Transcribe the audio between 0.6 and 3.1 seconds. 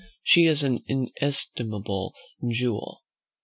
an inestimable jewel.